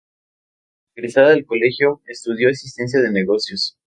Egresada 0.95 1.29
del 1.29 1.45
colegio 1.45 2.01
estudió 2.07 2.49
Asistencia 2.49 2.99
de 3.01 3.11
Negocios. 3.11 3.77